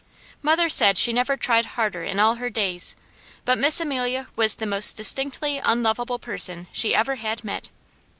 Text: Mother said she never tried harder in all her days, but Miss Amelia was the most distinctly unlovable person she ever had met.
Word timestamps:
Mother 0.41 0.67
said 0.67 0.97
she 0.97 1.13
never 1.13 1.37
tried 1.37 1.67
harder 1.77 2.01
in 2.03 2.19
all 2.19 2.33
her 2.41 2.49
days, 2.49 2.95
but 3.45 3.59
Miss 3.59 3.79
Amelia 3.79 4.29
was 4.35 4.55
the 4.55 4.65
most 4.65 4.97
distinctly 4.97 5.59
unlovable 5.63 6.17
person 6.17 6.65
she 6.73 6.95
ever 6.95 7.17
had 7.17 7.43
met. 7.43 7.69